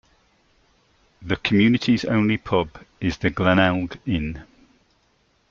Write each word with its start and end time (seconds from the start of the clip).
The 1.21 1.35
community's 1.35 2.05
only 2.05 2.35
pub 2.37 2.69
is 2.99 3.17
the 3.19 3.29
Glenelg 3.29 3.99
Inn. 4.07 4.41